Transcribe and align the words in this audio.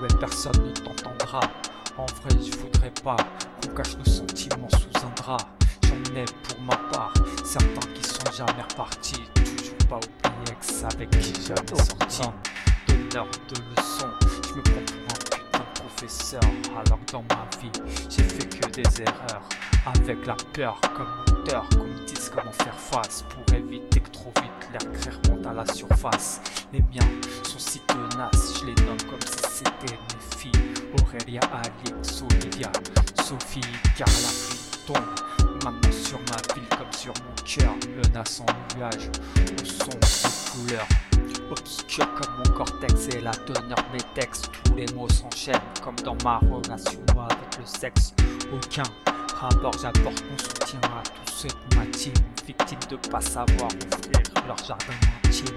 ouais 0.00 0.08
personne 0.18 0.64
ne 0.66 0.72
t'entendra. 0.72 1.40
En 1.96 2.06
vrai, 2.06 2.30
je 2.42 2.56
voudrais 2.56 2.92
pas 3.02 3.16
qu'on 3.62 3.74
cache 3.74 3.96
nos 3.98 4.04
sentiments 4.04 4.68
sous 4.70 5.06
un 5.06 5.10
drap. 5.16 5.38
J'en 5.82 6.14
ai 6.14 6.24
pour 6.24 6.60
ma 6.62 6.76
part, 6.90 7.12
certains 7.44 7.88
qui 7.94 8.02
sont 8.02 8.30
jamais 8.32 8.62
repartis, 8.62 9.22
toujours 9.34 9.88
pas 9.88 9.96
oublié 9.96 10.52
ex 10.52 10.84
avec 10.84 11.10
qui 11.10 11.34
jamais 11.42 11.84
sorti. 11.84 12.22
Donneur 12.88 13.26
de 13.48 13.60
leçons, 13.76 14.08
je 14.22 14.54
me 14.54 14.62
prends 14.62 14.86
pour 14.86 15.02
un 15.10 15.38
putain 15.38 15.58
de 15.58 15.80
professeur, 15.80 16.40
alors 16.74 16.98
que 17.04 17.12
dans 17.12 17.24
ma 17.28 17.48
vie, 17.60 17.72
j'ai 18.08 18.22
fait 18.22 18.48
que 18.48 18.70
des 18.70 19.02
erreurs. 19.02 19.48
Avec 19.86 20.26
la 20.26 20.36
peur 20.52 20.78
comme 20.96 21.36
moteur, 21.36 21.66
qu'on 21.70 21.84
me 21.84 22.06
dise 22.06 22.30
comment 22.34 22.52
faire 22.52 22.78
face 22.78 23.24
pour 23.30 23.56
éviter 23.56 24.00
que 24.00 24.10
trop 24.10 24.32
vite 24.36 24.70
l'air 24.72 24.92
crée 24.92 25.29
à 25.46 25.52
la 25.52 25.66
surface. 25.72 26.40
Les 26.72 26.80
miens 26.80 27.08
sont 27.42 27.58
si 27.58 27.80
tenaces, 27.80 28.60
je 28.60 28.66
les 28.66 28.74
nomme 28.86 29.02
comme 29.08 29.20
si 29.26 29.64
c'était 29.64 29.94
mes 29.94 30.36
filles. 30.36 30.74
Aurélia, 31.00 31.40
Alix, 31.52 32.22
Olivia, 32.22 32.70
Sophie, 33.22 33.60
Carla, 33.96 34.12
Friton. 34.14 35.00
Maintenant 35.64 35.92
sur 35.92 36.18
ma 36.18 36.54
ville 36.54 36.68
comme 36.70 36.92
sur 36.92 37.12
mon 37.24 37.34
cœur, 37.44 37.74
menace 37.96 38.40
en 38.40 38.78
nuage, 38.78 39.08
au 39.60 39.64
son 39.64 39.90
de 39.90 40.66
couleurs. 40.66 40.88
Obscur 41.50 42.06
comme 42.14 42.36
mon 42.38 42.56
cortex 42.56 43.08
et 43.08 43.20
la 43.20 43.32
teneur 43.32 43.76
de 43.76 43.92
mes 43.92 44.14
textes, 44.14 44.50
tous 44.64 44.74
les 44.76 44.86
mots 44.94 45.08
s'enchaînent 45.08 45.60
comme 45.82 45.96
dans 45.96 46.16
ma 46.24 46.38
relation 46.38 47.00
avec 47.18 47.58
le 47.58 47.66
sexe. 47.66 48.14
Aucun 48.52 48.84
rapport, 49.40 49.72
j'apporte 49.80 50.22
mon 50.30 50.38
soutien 50.38 50.80
à 50.84 51.02
tous 51.02 51.32
ceux 51.32 51.48
de 51.48 51.76
ma 51.76 51.86
team, 51.86 52.12
victimes 52.46 52.78
de 52.90 52.96
pas 53.08 53.20
savoir 53.20 53.68
offrir 53.92 54.22
leur 54.46 54.58
jardin 54.58 54.92
intime. 55.24 55.56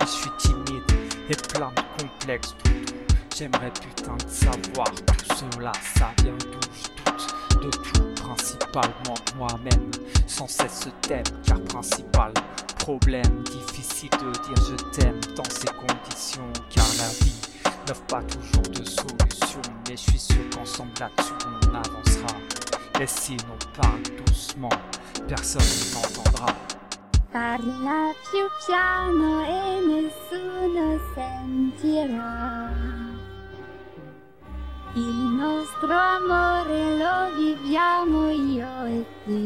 Je 0.00 0.06
suis 0.06 0.30
timide 0.38 0.82
et 1.28 1.36
plein 1.52 1.70
de 1.70 2.02
complexes. 2.02 2.54
J'aimerais 3.36 3.70
putain 3.70 4.16
de 4.16 4.28
savoir 4.30 4.90
tout 4.92 5.34
cela, 5.36 5.72
ça 5.96 6.10
vient 6.22 6.32
d'où 6.38 6.60
je 6.72 6.88
doute? 7.04 7.62
De 7.62 7.70
tout, 7.70 8.22
principalement 8.22 9.14
moi-même. 9.36 9.90
Sans 10.26 10.48
cesse 10.48 10.84
ce 10.84 11.08
thème, 11.08 11.24
car 11.44 11.60
principal 11.64 12.32
problème, 12.78 13.42
difficile 13.44 14.10
de 14.10 14.32
dire 14.32 14.64
je 14.70 14.98
t'aime 14.98 15.20
dans 15.36 15.44
ces 15.50 15.68
conditions, 15.68 16.50
car 16.70 16.86
la 16.98 17.08
vie 17.24 17.34
n'offre 17.86 18.02
pas 18.04 18.22
toujours 18.22 18.62
de 18.62 18.84
solution. 18.84 19.60
Mais 19.88 19.96
je 19.96 20.10
suis 20.10 20.18
sûr 20.18 20.50
qu'ensemble 20.54 20.92
là-dessus 20.98 21.34
on 21.44 21.74
avancera. 21.74 22.67
Et 23.00 23.06
si 23.06 23.36
on 23.46 23.80
parle 23.80 24.02
doucement, 24.26 24.76
personne 25.28 25.62
ne 25.62 25.94
m'entendra. 25.94 26.52
Parla 27.30 28.12
più 28.28 28.44
piano 28.66 29.44
e 29.44 29.80
nessuno 29.86 30.98
sentirà. 31.14 32.72
Il 34.94 35.14
nostro 35.38 35.94
amore 35.94 36.96
lo 36.96 37.36
viviamo 37.36 38.30
io 38.30 38.84
e 38.86 39.06
te. 39.24 39.38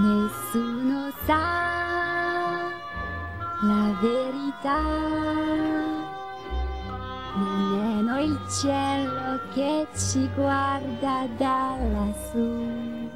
Nessuno 0.00 1.12
sa 1.26 1.44
la 3.60 3.94
verità. 4.00 4.80
Nemmeno 7.36 7.91
il 8.22 8.38
cielo 8.48 9.40
che 9.52 9.86
ci 9.96 10.28
guarda 10.34 11.26
da 11.36 11.76
lassù. 11.92 13.10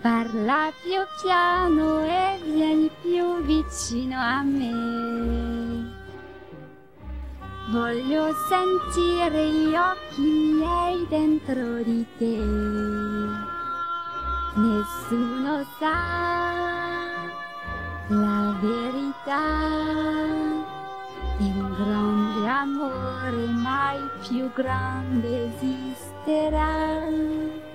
Parla 0.00 0.70
più 0.82 1.00
piano 1.22 2.00
e 2.04 2.38
vieni 2.44 2.90
più 3.00 3.42
vicino 3.44 4.18
a 4.18 4.42
me. 4.42 6.00
Voglio 7.70 8.34
sentire 8.48 9.48
gli 9.48 9.74
occhi 9.74 10.20
miei 10.20 11.06
dentro 11.08 11.82
di 11.82 12.06
te. 12.18 12.36
Nessuno 14.54 15.64
sa 15.78 15.94
la 18.08 18.54
verità 18.60 20.00
un 21.38 21.74
grande 21.76 22.21
amore 22.46 23.46
mai 23.62 23.98
più 24.20 24.50
grande 24.52 25.46
esisterà. 25.46 27.71